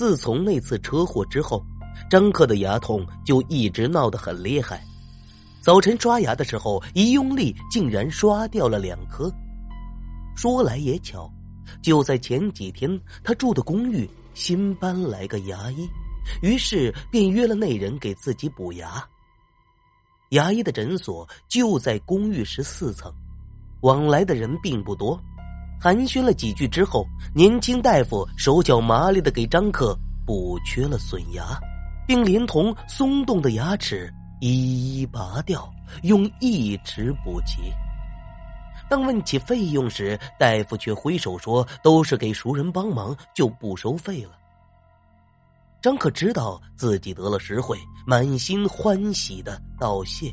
[0.00, 1.62] 自从那次车祸之后，
[2.08, 4.82] 张克的牙痛就一直闹得很厉害。
[5.60, 9.30] 早晨刷牙的时候，一用力竟然刷掉了两颗。
[10.34, 11.30] 说来也巧，
[11.82, 15.86] 就在前几天，他住的公寓新搬来个牙医，
[16.40, 19.06] 于是便约了那人给自己补牙。
[20.30, 23.12] 牙医的诊所就在公寓十四层，
[23.82, 25.22] 往来的人并不多。
[25.82, 31.58] 寒暄了几句之后，年轻大夫手脚麻利的给张克补缺了损牙，
[32.06, 37.72] 并连同松动的牙齿一一拔掉，用义齿补齐。
[38.90, 44.32] 当问起费用时，大夫却挥手说：“都是给熟人帮忙，就不收费了。”
[45.80, 50.30] 张可知道自己得了实惠，满心欢喜的道谢。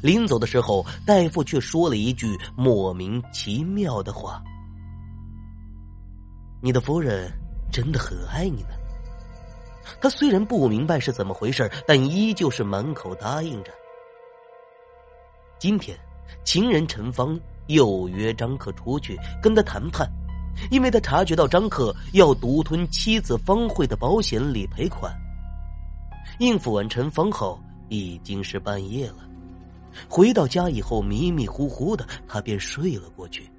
[0.00, 4.42] 临走的时候，大夫却说了一句莫名其妙的话
[6.60, 7.32] ：“你的夫人
[7.70, 8.70] 真的很爱你呢。”
[10.00, 13.72] 他虽然不明白是怎么回事，但依旧是满口答应着。
[15.58, 15.98] 今天，
[16.44, 20.10] 情人陈芳又约张可出去跟他谈判。
[20.70, 25.10] 因为他察觉到张克要独吞妻子方慧的保险理赔款，
[26.38, 29.26] 应付完陈芳后，已经是半夜了。
[30.08, 33.50] 回到家以后，迷迷糊糊的，他便睡了过去。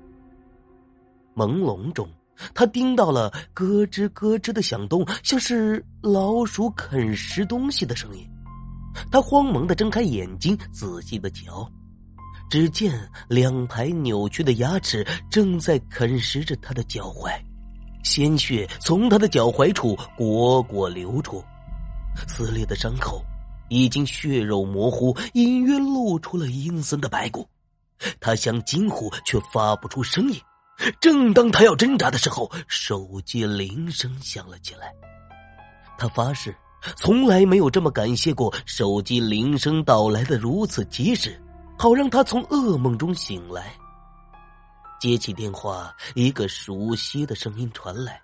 [1.34, 2.08] 朦胧中，
[2.54, 8.28] 他听到了咯吱咯吱的响动，像是老鼠啃食东西的声音。
[9.12, 11.70] 他慌忙的睁开眼睛，仔细的瞧。
[12.50, 17.32] 只见两排扭曲的牙齿正在啃食着他的脚踝，
[18.04, 21.42] 鲜血从他的脚踝处汩汩流出，
[22.28, 23.24] 撕裂的伤口
[23.70, 27.48] 已经血肉模糊，隐约露出了阴森的白骨。
[28.20, 30.38] 他想惊呼，却发不出声音。
[31.00, 34.94] 正当他要挣扎的时候，手机铃声响了起来。
[35.98, 36.56] 他发誓，
[36.96, 41.40] 从来没有这么感谢过手机铃声到来的如此及时。
[41.78, 43.74] 好让他从噩梦中醒来。
[45.00, 48.22] 接起电话，一个熟悉的声音传来：“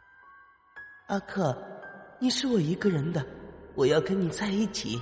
[1.10, 1.58] 阿克，
[2.20, 3.26] 你是我一个人的，
[3.74, 5.02] 我要跟你在一起。”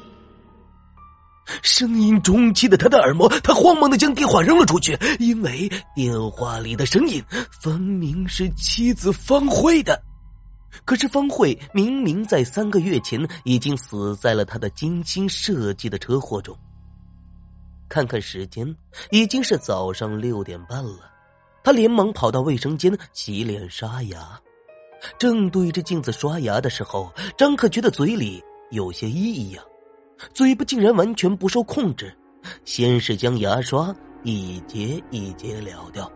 [1.61, 7.23] 声音中击的他的耳膜，他慌忙的将电话扔了出去，因为电话里的声音
[7.61, 10.01] 分明是妻子方慧的。
[10.83, 16.57] 可是方慧明明在三个月前已经死在了他的精心设计的车祸中。
[17.87, 18.75] 看看时间，
[19.11, 21.11] 已经是早上六点半了。
[21.63, 24.39] 他连忙跑到卫生间洗脸刷牙，
[25.17, 29.63] 正对着镜子刷牙的时候，张克觉得嘴里有些异样，
[30.33, 32.15] 嘴巴竟然完全不受控制。
[32.63, 33.93] 先是将牙刷
[34.23, 36.11] 一节一节撩掉，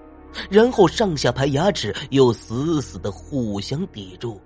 [0.50, 4.40] 然后上下排牙齿又死死的互相抵住，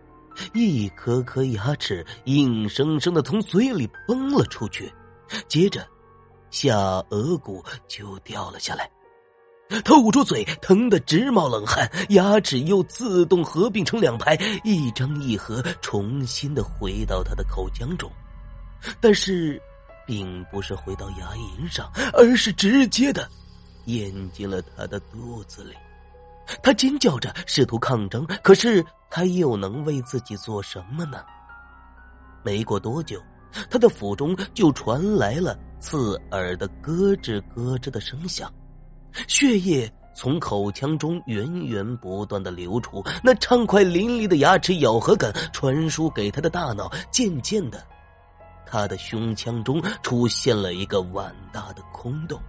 [0.53, 4.91] 一颗颗牙齿硬生生的从嘴里崩了出去，
[5.47, 5.85] 接着。
[6.51, 8.87] 下颚骨就掉了下来，
[9.83, 18.07] 他捂住嘴，疼得直冒冷汗，牙齿又自动合并成两排，一张一合，重新的回到他的口腔中，
[18.99, 19.61] 但是，
[20.05, 23.27] 并不是回到牙龈上，而是直接的
[23.85, 25.73] 咽进了他的肚子里。
[26.61, 31.23] 他尖叫着试图抗争，可是他又能为自己做什么呢？
[32.43, 33.21] 没过多久。
[33.69, 38.51] 他的腹中就传来了刺耳的咯吱咯吱的声响，
[39.27, 46.91] 血液从口腔中源源不断的流出，那畅快淋漓的牙齿咬合感传输给他的大脑。
[47.11, 47.85] 渐渐的，
[48.73, 52.41] 他的胸腔中出现了一个碗大的空洞，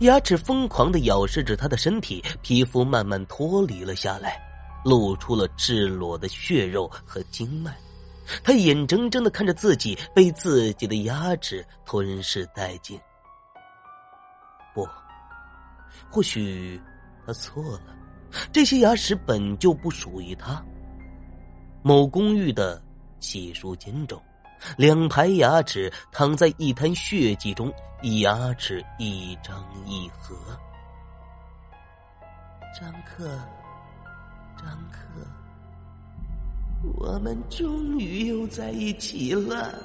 [0.00, 4.40] 牙齿疯狂的咬噬着他的身体，皮肤慢慢脱离了下来，
[4.82, 7.76] 露出了赤裸的血肉和经脉。
[8.42, 12.98] 他眼睁睁的看着自己被自己的牙齿吞噬殆尽。
[14.74, 14.88] 不，
[16.08, 16.80] 或许
[17.26, 17.94] 他错了，
[18.50, 20.64] 这些牙齿本就不属于他。
[21.82, 22.82] 某公寓的
[23.20, 24.18] 洗漱间中，
[24.76, 27.72] 两排牙齿躺在一滩血迹中，
[28.22, 30.36] 牙齿一张一合。
[32.78, 33.38] 张克，
[34.56, 34.98] 张克。
[36.96, 39.78] 我们终于又在一起了。